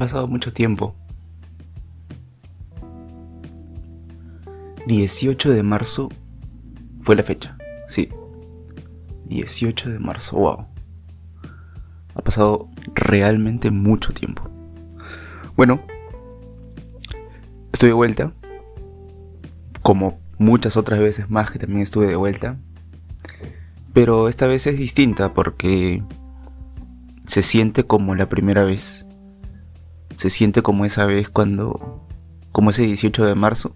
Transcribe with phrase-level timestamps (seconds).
[0.00, 0.94] pasado mucho tiempo.
[4.86, 6.08] 18 de marzo
[7.02, 8.08] fue la fecha, sí.
[9.26, 10.66] 18 de marzo, wow.
[12.14, 14.42] Ha pasado realmente mucho tiempo.
[15.54, 15.82] Bueno,
[17.70, 18.32] estoy de vuelta.
[19.82, 22.56] Como muchas otras veces más que también estuve de vuelta.
[23.92, 26.02] Pero esta vez es distinta porque
[27.26, 29.06] se siente como la primera vez.
[30.20, 32.06] Se siente como esa vez cuando,
[32.52, 33.72] como ese 18 de marzo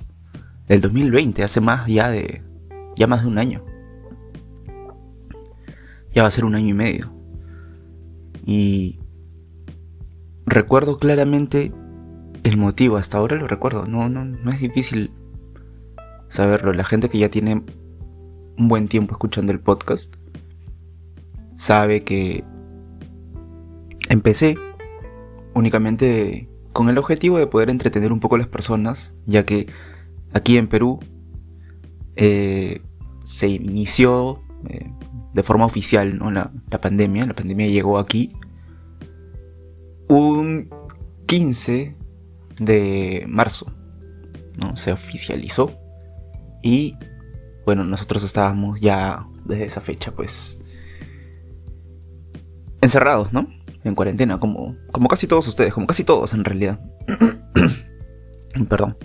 [0.68, 2.42] del 2020, hace más ya de,
[2.96, 3.64] ya más de un año.
[6.14, 7.10] Ya va a ser un año y medio.
[8.44, 8.98] Y
[10.44, 11.72] recuerdo claramente
[12.42, 15.12] el motivo, hasta ahora lo recuerdo, no, no, no es difícil
[16.28, 16.74] saberlo.
[16.74, 17.64] La gente que ya tiene
[18.58, 20.16] un buen tiempo escuchando el podcast
[21.54, 22.44] sabe que
[24.10, 24.58] empecé
[25.54, 29.66] únicamente con el objetivo de poder entretener un poco a las personas, ya que
[30.32, 30.98] aquí en Perú
[32.16, 32.82] eh,
[33.22, 34.90] se inició eh,
[35.32, 36.30] de forma oficial ¿no?
[36.30, 37.26] la, la, pandemia.
[37.26, 38.32] La pandemia llegó aquí
[40.08, 40.68] un
[41.26, 41.96] 15
[42.58, 43.72] de marzo.
[44.58, 44.76] ¿no?
[44.76, 45.78] Se oficializó.
[46.62, 46.96] Y
[47.64, 50.58] bueno, nosotros estábamos ya desde esa fecha, pues,
[52.80, 53.48] encerrados, ¿no?
[53.84, 56.80] En cuarentena, como, como casi todos ustedes, como casi todos en realidad.
[58.68, 58.96] Perdón.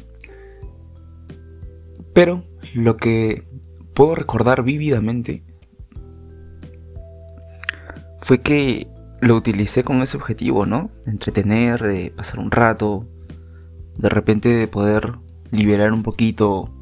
[2.14, 3.48] Pero lo que
[3.94, 5.44] puedo recordar vívidamente
[8.22, 8.88] fue que
[9.22, 10.92] lo utilicé con ese objetivo, ¿no?
[11.06, 13.06] De entretener, de pasar un rato,
[13.98, 15.16] de repente de poder
[15.52, 16.74] liberar un poquito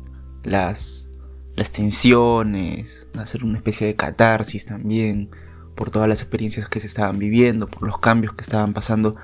[0.43, 1.09] las,
[1.55, 5.31] las tensiones, hacer una especie de catarsis también
[5.77, 9.15] por todas las experiencias que se estaban viviendo, por los cambios que estaban pasando.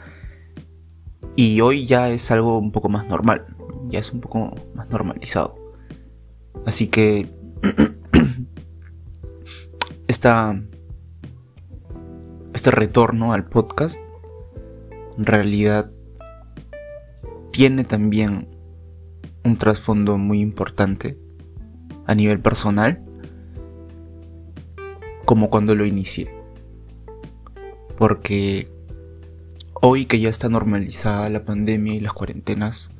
[1.36, 3.48] Y hoy ya es algo un poco más normal,
[3.90, 5.56] ya es un poco más normalizado.
[6.66, 7.28] Así que
[10.08, 10.56] esta,
[12.54, 14.00] este retorno al podcast
[15.18, 15.90] en realidad
[17.52, 18.48] tiene también
[19.44, 21.18] un trasfondo muy importante
[22.06, 23.04] a nivel personal
[25.26, 26.43] como cuando lo inicié.
[28.04, 28.70] Porque
[29.76, 32.92] hoy que ya está normalizada la pandemia y las cuarentenas,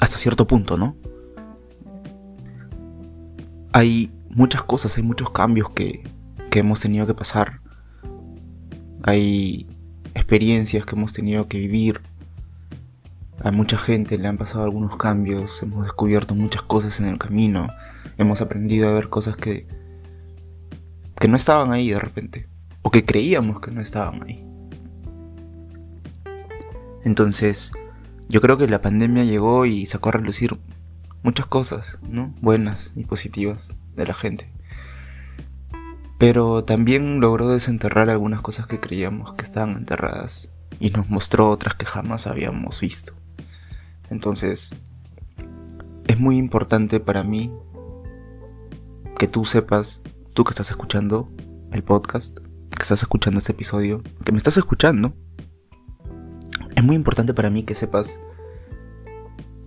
[0.00, 0.96] hasta cierto punto, ¿no?
[3.72, 6.02] Hay muchas cosas, hay muchos cambios que,
[6.50, 7.60] que hemos tenido que pasar.
[9.04, 9.68] Hay
[10.16, 12.00] experiencias que hemos tenido que vivir.
[13.44, 17.68] A mucha gente le han pasado algunos cambios, hemos descubierto muchas cosas en el camino,
[18.16, 19.68] hemos aprendido a ver cosas que,
[21.18, 22.48] que no estaban ahí de repente,
[22.82, 24.44] o que creíamos que no estaban ahí.
[27.04, 27.72] Entonces,
[28.28, 30.58] yo creo que la pandemia llegó y sacó a relucir
[31.22, 32.34] muchas cosas, ¿no?
[32.40, 34.50] Buenas y positivas de la gente.
[36.18, 41.74] Pero también logró desenterrar algunas cosas que creíamos que estaban enterradas y nos mostró otras
[41.74, 43.14] que jamás habíamos visto.
[44.10, 44.74] Entonces,
[46.06, 47.52] es muy importante para mí
[49.18, 50.02] que tú sepas,
[50.38, 51.28] tú que estás escuchando
[51.72, 55.12] el podcast, que estás escuchando este episodio, que me estás escuchando,
[56.76, 58.20] es muy importante para mí que sepas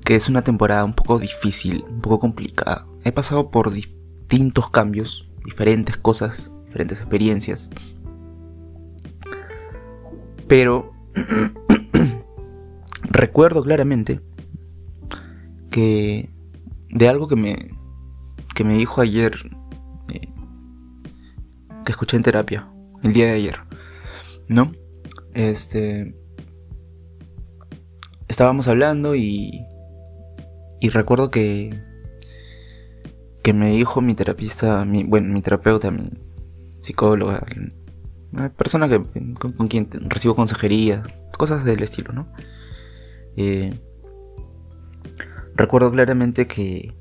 [0.05, 2.87] que es una temporada un poco difícil, un poco complicada.
[3.03, 7.69] He pasado por distintos cambios, diferentes cosas, diferentes experiencias.
[10.47, 10.93] Pero
[13.03, 14.21] recuerdo claramente
[15.69, 16.29] que
[16.87, 17.71] de algo que me
[18.55, 19.51] que me dijo ayer
[21.85, 22.69] que escuché en terapia
[23.03, 23.59] el día de ayer,
[24.47, 24.71] ¿no?
[25.33, 26.15] Este
[28.27, 29.65] estábamos hablando y
[30.79, 31.69] y recuerdo que
[33.43, 36.11] que me dijo mi terapista, mi, bueno, mi terapeuta, mi
[36.81, 37.43] psicóloga,
[38.31, 39.03] una persona que,
[39.33, 41.03] con, quien recibo consejería,
[41.37, 42.27] cosas del estilo, ¿no?
[43.35, 43.73] Eh,
[45.55, 46.93] recuerdo claramente que,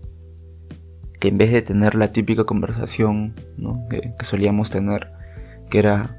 [1.20, 3.34] que en vez de tener la típica conversación
[3.90, 5.12] que, solíamos tener,
[5.70, 6.16] que era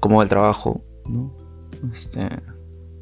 [0.00, 1.36] cómo va el trabajo, ¿no?
[1.92, 2.28] Este,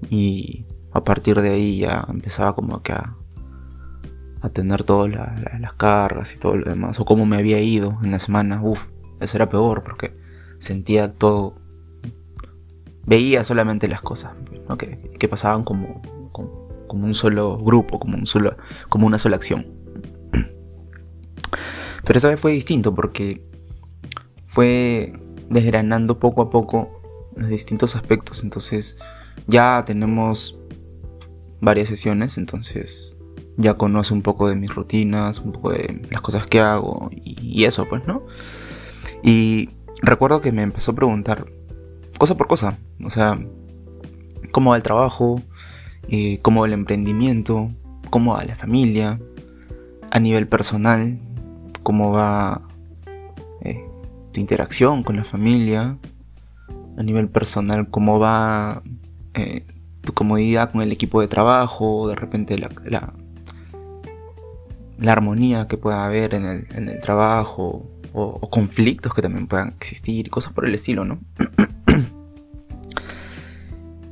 [0.08, 3.14] y a partir de ahí ya empezaba como que a,
[4.40, 7.60] a tener todas la, la, las cargas y todo lo demás, o cómo me había
[7.60, 8.80] ido en la semana, uff,
[9.20, 10.16] eso era peor porque
[10.58, 11.54] sentía todo,
[13.06, 14.32] veía solamente las cosas
[15.18, 16.00] que pasaban como,
[16.32, 18.56] como como un solo grupo, como, un solo,
[18.88, 19.64] como una sola acción.
[22.04, 23.42] Pero esa vez fue distinto porque
[24.46, 25.12] fue
[25.48, 27.00] desgranando poco a poco
[27.36, 28.42] distintos aspectos.
[28.42, 28.98] Entonces
[29.46, 30.58] ya tenemos
[31.60, 33.16] varias sesiones, entonces
[33.56, 37.64] ya conoce un poco de mis rutinas, un poco de las cosas que hago y,
[37.64, 38.22] eso, pues, ¿no?
[39.22, 39.70] Y
[40.02, 41.46] recuerdo que me empezó a preguntar
[42.18, 43.38] cosa por cosa, o sea,
[44.50, 45.42] cómo va el trabajo,
[46.08, 47.70] eh, cómo va el emprendimiento,
[48.08, 49.20] cómo va la familia,
[50.10, 51.18] a nivel personal,
[51.82, 52.62] cómo va
[53.62, 53.84] eh,
[54.32, 55.96] tu interacción con la familia,
[56.96, 58.82] a nivel personal, cómo va
[59.34, 59.64] eh,
[60.02, 63.12] tu comodidad con el equipo de trabajo, de repente la, la,
[65.12, 70.30] armonía que pueda haber en el, en el trabajo, o, conflictos que también puedan existir,
[70.30, 71.18] cosas por el estilo, ¿no?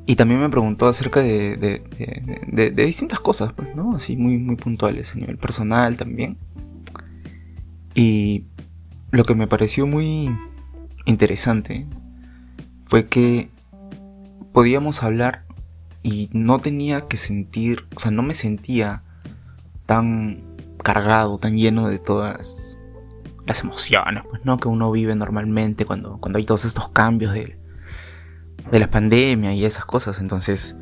[0.07, 3.95] y también me preguntó acerca de, de, de, distintas cosas, pues, ¿no?
[3.95, 6.39] Así muy, muy puntuales, a nivel personal también.
[7.99, 8.45] Y
[9.11, 10.31] lo que me pareció muy
[11.05, 11.89] interesante
[12.85, 13.51] fue que
[14.53, 15.43] podíamos hablar
[16.05, 19.03] y no tenía que sentir, o sea, no me sentía
[19.87, 20.45] tan
[20.85, 22.79] cargado, tan lleno de todas
[23.49, 27.59] las emociones, pues no que uno vive normalmente cuando, cuando hay todos estos cambios de,
[28.71, 30.21] de la pandemia y esas cosas.
[30.21, 30.77] Entonces,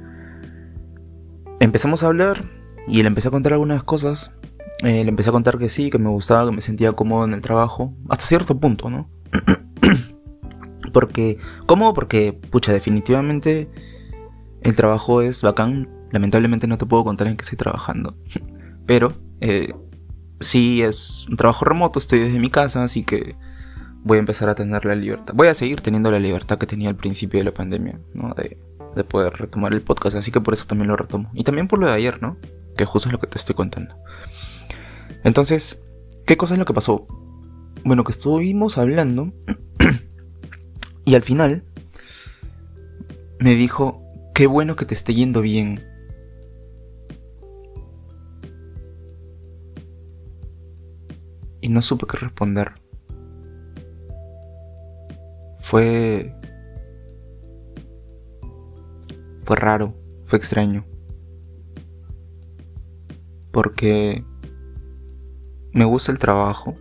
[1.60, 2.44] empezamos a hablar
[2.86, 4.35] y le empecé a contar algunas cosas.
[4.82, 7.32] Eh, le empecé a contar que sí, que me gustaba, que me sentía cómodo en
[7.32, 9.08] el trabajo, hasta cierto punto, ¿no?
[10.92, 11.94] porque, ¿cómo?
[11.94, 13.68] Porque, pucha, definitivamente
[14.62, 15.88] el trabajo es bacán.
[16.10, 18.16] Lamentablemente no te puedo contar en qué estoy trabajando.
[18.86, 19.72] Pero eh,
[20.40, 23.34] sí es un trabajo remoto, estoy desde mi casa, así que
[24.04, 25.34] voy a empezar a tener la libertad.
[25.34, 28.34] Voy a seguir teniendo la libertad que tenía al principio de la pandemia, ¿no?
[28.34, 28.58] De,
[28.94, 31.30] de poder retomar el podcast, así que por eso también lo retomo.
[31.34, 32.36] Y también por lo de ayer, ¿no?
[32.76, 33.96] Que justo es lo que te estoy contando.
[35.26, 35.82] Entonces,
[36.24, 37.06] ¿qué cosa es lo que pasó?
[37.84, 39.32] Bueno, que estuvimos hablando
[41.04, 41.64] y al final
[43.40, 44.06] me dijo,
[44.36, 45.82] Qué bueno que te esté yendo bien.
[51.62, 52.72] Y no supe qué responder.
[55.60, 56.34] Fue...
[59.44, 59.94] Fue raro,
[60.26, 60.84] fue extraño.
[63.52, 64.22] Porque
[65.76, 66.74] me gusta el trabajo.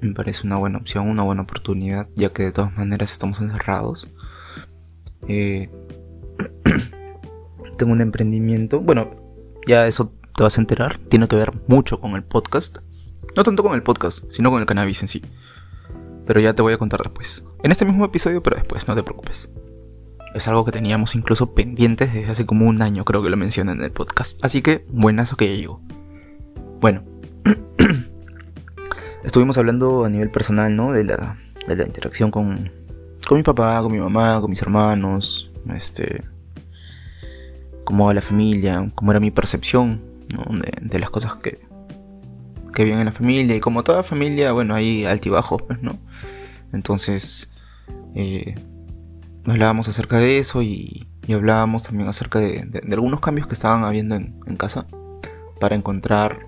[0.00, 4.08] Me parece una buena opción, una buena oportunidad, ya que de todas maneras estamos encerrados.
[5.28, 5.68] Eh,
[7.76, 8.80] tengo un emprendimiento.
[8.80, 9.10] Bueno,
[9.66, 10.98] ya eso te vas a enterar.
[11.10, 12.78] Tiene que ver mucho con el podcast.
[13.36, 15.22] No tanto con el podcast, sino con el cannabis en sí.
[16.26, 17.44] Pero ya te voy a contar después.
[17.62, 19.50] En este mismo episodio, pero después, no te preocupes.
[20.34, 23.72] Es algo que teníamos incluso pendientes desde hace como un año, creo que lo mencioné
[23.72, 24.42] en el podcast.
[24.42, 25.82] Así que, buenazo que ya llegó.
[26.80, 27.02] Bueno,
[29.24, 30.92] estuvimos hablando a nivel personal, ¿no?
[30.92, 32.70] De la, de la interacción con,
[33.26, 36.22] con mi papá, con mi mamá, con mis hermanos, este,
[37.84, 40.02] cómo va la familia, cómo era mi percepción
[40.80, 41.60] de, las cosas que,
[42.74, 45.98] que había en la familia y como toda familia, bueno, hay altibajos, pues, ¿no?
[46.72, 47.48] Entonces,
[48.14, 48.54] eh,
[49.46, 54.56] hablábamos acerca de eso y, hablábamos también acerca de, algunos cambios que estaban habiendo en,
[54.56, 54.86] casa
[55.58, 56.46] para encontrar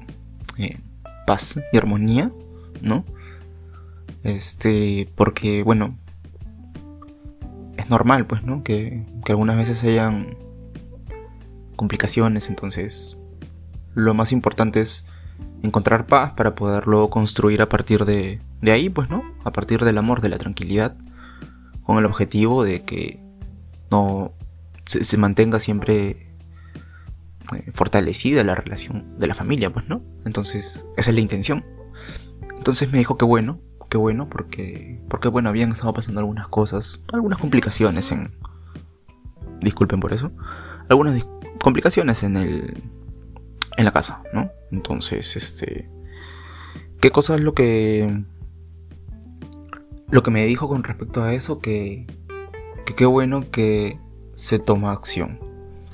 [1.27, 2.31] paz y armonía,
[2.81, 3.05] ¿no?
[4.25, 5.97] Este, porque, bueno,
[7.89, 8.63] normal, pues, ¿no?
[8.63, 10.39] Que, algunas veces hayan
[11.77, 13.17] complicaciones, entonces
[13.95, 15.07] lo más importante es
[15.63, 19.23] encontrar paz para poderlo construir a partir de, de ahí, pues, ¿no?
[19.45, 20.97] A partir del amor, de la tranquilidad,
[21.83, 23.21] con el objetivo de que
[23.91, 24.33] no
[24.87, 26.28] se, mantenga siempre
[27.55, 30.03] eh, fortalecida la relación de la familia, pues, ¿no?
[30.25, 31.65] Entonces, esa es la intención.
[32.57, 37.05] Entonces me dijo que bueno, qué bueno, porque, porque bueno, habían estado pasando algunas cosas,
[37.13, 38.33] algunas complicaciones en...
[39.61, 40.31] Disculpen por eso.
[40.89, 41.25] Algunas
[41.63, 42.83] complicaciones en el...
[43.77, 44.51] En la casa, ¿no?
[44.71, 45.89] Entonces, este...
[47.01, 48.25] ¿Qué cosa es lo que...
[50.11, 51.61] Lo que me dijo con respecto a eso?
[51.61, 52.07] Que...
[52.85, 53.99] Que qué bueno que
[54.35, 55.39] se toma acción.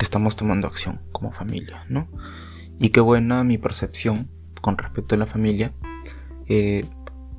[0.05, 2.07] Estamos tomando acción como familia, ¿no?
[2.79, 4.29] Y qué buena mi percepción
[4.61, 5.73] con respecto a la familia.
[6.47, 6.85] Eh,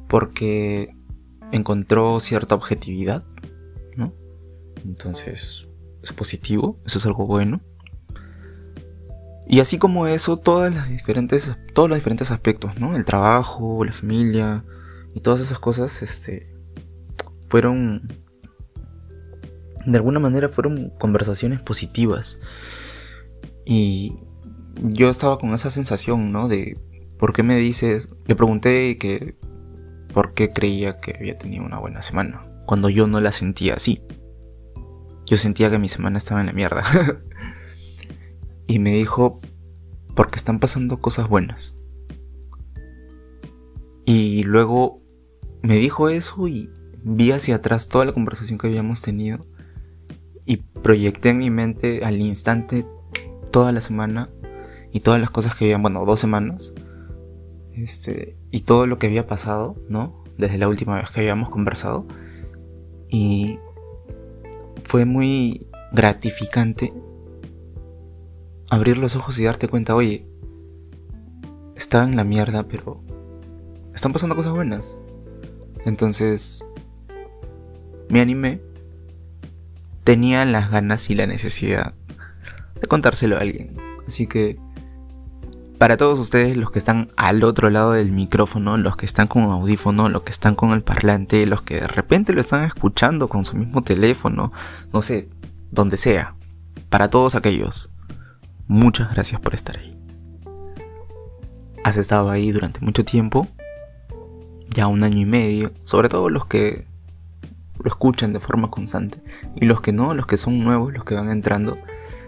[0.08, 0.94] porque
[1.52, 3.24] encontró cierta objetividad,
[3.96, 4.12] ¿no?
[4.84, 5.68] Entonces,
[6.02, 7.60] es positivo, eso es algo bueno.
[9.48, 12.96] Y así como eso, todas las diferentes, todos los diferentes aspectos, ¿no?
[12.96, 14.64] El trabajo, la familia
[15.14, 16.52] y todas esas cosas, este,
[17.48, 18.12] fueron,
[19.86, 22.40] de alguna manera, fueron conversaciones positivas.
[23.64, 24.14] Y
[24.82, 26.48] yo estaba con esa sensación, ¿no?
[26.48, 26.78] De,
[27.18, 28.10] ¿por qué me dices?
[28.26, 29.36] Le pregunté que
[30.12, 32.42] por qué creía que había tenido una buena semana.
[32.66, 34.02] cuando yo no la sentía así.
[35.24, 36.82] Yo sentía que mi semana estaba en la mierda.
[38.66, 39.40] y me dijo,
[40.16, 41.76] porque están pasando cosas buenas.
[44.04, 45.00] Y luego
[45.62, 46.70] me dijo eso y
[47.04, 49.46] vi hacia atrás toda la conversación que habíamos tenido
[50.86, 52.86] proyecté en mi mente al instante
[53.50, 54.30] toda la semana
[54.92, 56.72] y todas las cosas que habían, bueno, dos semanas,
[57.72, 60.22] este, y todo lo que había pasado, ¿no?
[60.38, 62.06] Desde la última vez que habíamos conversado.
[63.08, 63.58] Y
[64.84, 66.92] fue muy gratificante
[68.70, 70.24] abrir los ojos y darte cuenta, oye,
[71.74, 73.02] estaba en la mierda, pero
[73.92, 75.00] están pasando cosas buenas.
[75.84, 76.64] Entonces,
[78.08, 78.60] me animé.
[80.06, 81.92] Tenía las ganas y la necesidad
[82.80, 83.76] de contárselo a alguien.
[84.06, 84.56] Así que,
[85.78, 89.42] para todos ustedes, los que están al otro lado del micrófono, los que están con
[89.42, 93.44] audífono, los que están con el parlante, los que de repente lo están escuchando con
[93.44, 94.52] su mismo teléfono,
[94.92, 95.28] no sé,
[95.72, 96.36] donde sea.
[96.88, 97.90] Para todos aquellos,
[98.68, 99.98] muchas gracias por estar ahí.
[101.82, 103.48] Has estado ahí durante mucho tiempo,
[104.70, 106.86] ya un año y medio, sobre todo los que
[107.86, 109.22] lo escuchan de forma constante.
[109.54, 111.78] Y los que no, los que son nuevos, los que van entrando,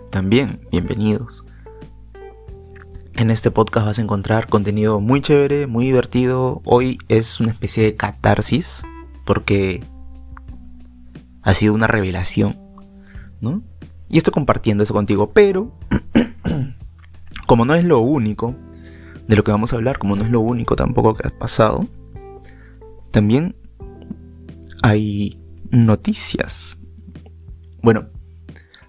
[0.09, 1.45] también bienvenidos.
[3.15, 6.63] En este podcast vas a encontrar contenido muy chévere, muy divertido.
[6.65, 8.85] Hoy es una especie de catarsis
[9.27, 9.83] porque
[11.43, 12.57] ha sido una revelación,
[13.41, 13.61] ¿no?
[14.09, 15.73] Y estoy compartiendo eso contigo, pero
[17.49, 18.55] como no es lo único
[19.27, 21.85] de lo que vamos a hablar, como no es lo único tampoco que ha pasado,
[23.11, 23.57] también
[24.83, 25.37] hay
[25.71, 26.79] noticias.
[27.83, 28.09] Bueno,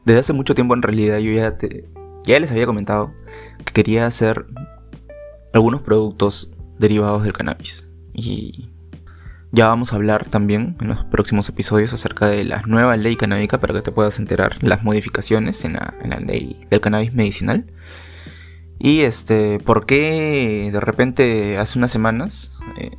[0.06, 1.90] desde hace mucho tiempo en realidad yo ya, te,
[2.26, 3.14] ya les había comentado
[3.66, 4.46] que quería hacer
[5.54, 7.88] algunos productos derivados del cannabis.
[8.14, 8.70] Y
[9.52, 13.60] ya vamos a hablar también en los próximos episodios acerca de la nueva ley canábica
[13.60, 17.66] para que te puedas enterar las modificaciones en la, ley del cannabis medicinal.
[18.78, 22.92] Y este, ¿por qué de repente hace unas semanas, eh,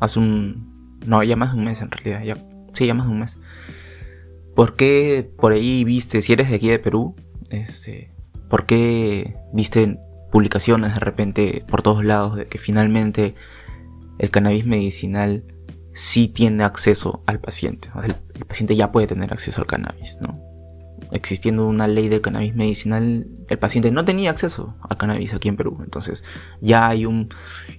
[0.00, 2.36] hace un, no, ya más de un mes en realidad, ya,
[2.78, 3.38] sí, ya más de un mes.
[4.54, 7.14] ¿Por qué por ahí viste, si eres de aquí de Perú,
[7.50, 8.10] este,
[8.48, 9.98] por qué viste
[10.32, 13.34] publicaciones de repente por todos lados de que finalmente
[14.18, 15.44] el cannabis medicinal
[15.92, 17.88] sí tiene acceso al paciente?
[18.02, 20.48] El, el paciente ya puede tener acceso al cannabis, ¿no?
[21.12, 25.56] existiendo una ley de cannabis medicinal, el paciente no tenía acceso a cannabis aquí en
[25.56, 25.78] Perú.
[25.82, 26.24] Entonces
[26.60, 27.28] ya hay un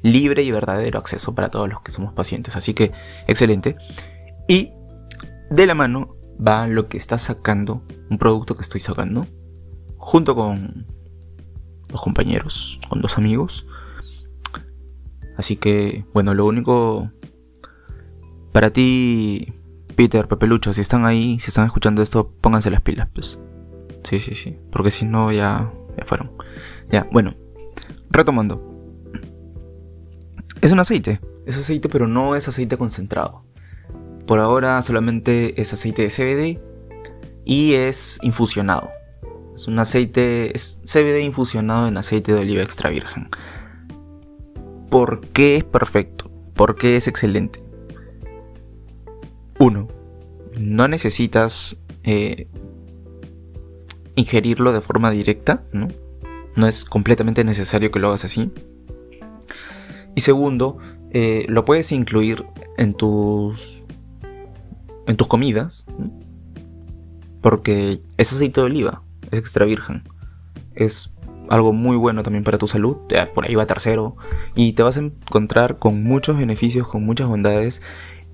[0.01, 2.55] libre y verdadero acceso para todos los que somos pacientes.
[2.55, 2.91] Así que
[3.27, 3.75] excelente.
[4.47, 4.73] Y
[5.49, 6.15] de la mano
[6.45, 9.25] va lo que está sacando, un producto que estoy sacando,
[9.97, 10.85] junto con
[11.89, 13.65] los compañeros, con dos amigos.
[15.37, 17.09] Así que, bueno, lo único
[18.51, 19.53] para ti
[19.95, 23.37] Peter, Pepelucho, si están ahí, si están escuchando esto, pónganse las pilas, pues.
[24.03, 24.57] Sí, sí, sí.
[24.71, 26.31] Porque si no, ya, ya fueron.
[26.89, 27.33] Ya, bueno.
[28.09, 28.65] Retomando.
[30.61, 31.19] Es un aceite.
[31.45, 33.43] Es aceite, pero no es aceite concentrado.
[34.29, 36.59] Por ahora solamente es aceite de CBD
[37.45, 38.91] y es infusionado.
[39.55, 43.29] Es un aceite, es CBD infusionado en aceite de oliva extra virgen.
[44.91, 46.29] ¿Por qué es perfecto?
[46.53, 47.59] ¿Por qué es excelente?
[49.57, 49.87] Uno,
[50.59, 52.47] no necesitas eh,
[54.13, 55.87] ingerirlo de forma directa, ¿no?
[56.55, 58.51] No es completamente necesario que lo hagas así.
[60.13, 60.77] Y segundo,
[61.09, 62.45] eh, lo puedes incluir
[62.77, 63.78] en tus
[65.09, 65.85] en tus comidas,
[67.41, 69.01] porque es aceite de oliva,
[69.31, 70.03] es extra virgen,
[70.75, 71.15] es
[71.49, 72.95] algo muy bueno también para tu salud,
[73.33, 74.15] por ahí va tercero,
[74.55, 77.81] y te vas a encontrar con muchos beneficios, con muchas bondades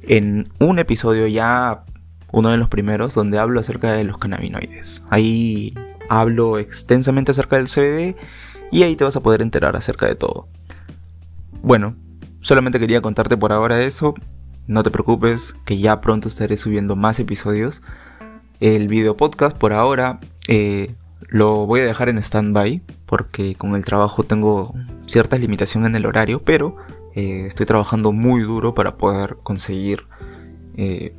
[0.02, 1.86] en un episodio ya,
[2.34, 5.02] uno de los primeros, donde hablo acerca de los cannabinoides.
[5.10, 5.74] Ahí
[6.10, 8.18] hablo extensamente acerca del CBD
[8.70, 10.50] y ahí te vas a poder enterar acerca de todo.
[11.64, 11.96] Bueno,
[12.42, 14.14] solamente quería contarte por ahora eso.
[14.68, 17.84] No te preocupes, que ya pronto estaré subiendo más episodios.
[18.60, 20.96] El video podcast por ahora eh,
[21.28, 24.74] lo voy a dejar en stand-by porque con el trabajo tengo
[25.06, 26.78] ciertas limitaciones en el horario, pero
[27.14, 30.08] eh, estoy trabajando muy duro para poder conseguir
[30.78, 31.16] eh,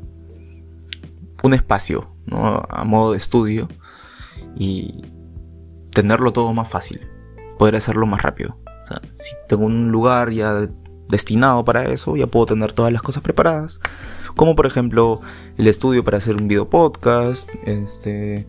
[1.44, 3.68] un espacio a modo de estudio
[4.56, 5.02] y
[5.92, 7.00] tenerlo todo más fácil,
[7.58, 8.58] poder hacerlo más rápido.
[9.12, 10.68] si tengo un lugar ya
[11.08, 13.80] destinado para eso, ya puedo tener todas las cosas preparadas.
[14.36, 15.20] Como por ejemplo
[15.56, 17.48] el estudio para hacer un video podcast.
[17.64, 18.46] Este.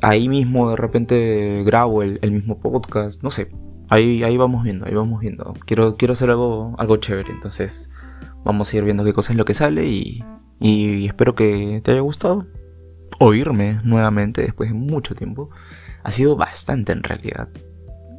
[0.00, 3.22] Ahí mismo de repente grabo el mismo podcast.
[3.22, 3.50] No sé.
[3.90, 5.54] Ahí, ahí vamos viendo, ahí vamos viendo.
[5.64, 7.90] Quiero, quiero hacer algo, algo chévere, entonces
[8.44, 10.22] vamos a ir viendo qué cosa es lo que sale y,
[10.60, 12.46] Y espero que te haya gustado
[13.18, 15.50] oírme nuevamente después de mucho tiempo.
[16.02, 17.48] Ha sido bastante en realidad.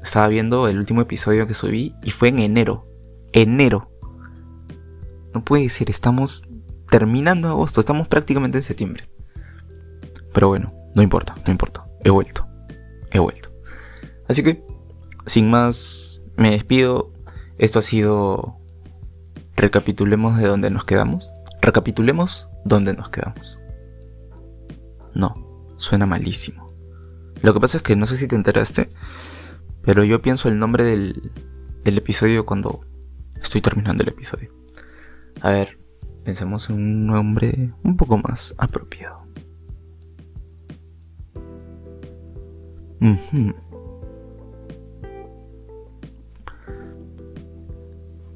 [0.03, 2.87] Estaba viendo el último episodio que subí y fue en enero.
[3.33, 3.91] Enero.
[5.33, 6.47] No puede ser, estamos
[6.89, 9.09] terminando agosto, estamos prácticamente en septiembre.
[10.33, 11.85] Pero bueno, no importa, no importa.
[12.03, 12.47] He vuelto.
[13.11, 13.49] He vuelto.
[14.27, 14.63] Así que,
[15.25, 17.11] sin más, me despido.
[17.57, 18.55] Esto ha sido...
[19.55, 21.31] Recapitulemos de dónde nos quedamos.
[21.61, 23.59] Recapitulemos dónde nos quedamos.
[25.13, 25.35] No,
[25.75, 26.71] suena malísimo.
[27.41, 28.89] Lo que pasa es que no sé si te enteraste,
[29.81, 31.31] pero yo pienso el nombre del,
[31.83, 32.81] del episodio cuando
[33.49, 34.53] estoy terminando el episodio.
[35.41, 35.79] A ver,
[36.23, 39.25] pensemos en un nombre un poco más apropiado.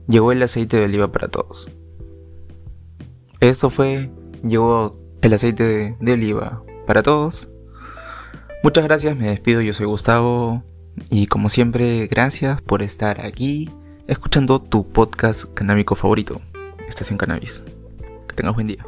[0.07, 1.71] Llegó el aceite de oliva para todos.
[3.39, 4.09] Esto fue,
[4.43, 7.49] llegó el aceite de, oliva para todos.
[8.63, 10.63] Muchas gracias, me despido, yo soy Gustavo
[11.09, 13.69] y como siempre, gracias por estar aquí
[14.07, 16.41] escuchando tu podcast canábico favorito,
[16.87, 17.63] Estación Cannabis.
[18.27, 18.85] Que tengas buen día.